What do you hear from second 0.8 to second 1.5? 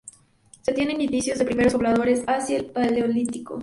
indicios de